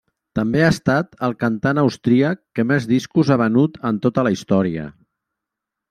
[0.37, 4.93] També ha estat el cantant austríac que més discos ha venut en tota la història.